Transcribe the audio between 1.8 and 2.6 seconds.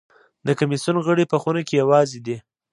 یوازې دي.